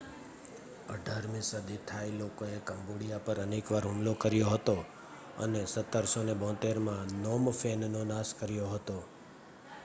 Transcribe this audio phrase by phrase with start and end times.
[0.89, 4.75] 18મી સદીમાં થાઈ લોકોએ કંબોડિયા પર અનેક વાર હુમલો કર્યો હતો
[5.39, 8.97] અને 1772માં નોમ ફેનનો નાશ કર્યો હતો